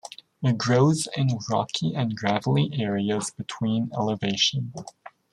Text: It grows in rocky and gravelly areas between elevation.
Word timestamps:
It 0.41 0.57
grows 0.57 1.07
in 1.15 1.29
rocky 1.51 1.93
and 1.93 2.17
gravelly 2.17 2.71
areas 2.73 3.29
between 3.29 3.91
elevation. 3.95 4.73